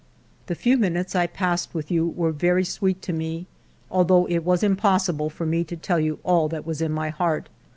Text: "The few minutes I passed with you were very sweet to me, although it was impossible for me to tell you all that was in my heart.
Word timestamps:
"The 0.47 0.55
few 0.55 0.77
minutes 0.79 1.15
I 1.15 1.27
passed 1.27 1.75
with 1.75 1.91
you 1.91 2.07
were 2.07 2.31
very 2.31 2.63
sweet 2.65 3.03
to 3.03 3.13
me, 3.13 3.45
although 3.91 4.25
it 4.29 4.43
was 4.43 4.63
impossible 4.63 5.29
for 5.29 5.45
me 5.45 5.63
to 5.65 5.75
tell 5.77 5.99
you 5.99 6.17
all 6.23 6.47
that 6.49 6.65
was 6.65 6.81
in 6.81 6.91
my 6.91 7.09
heart. 7.09 7.49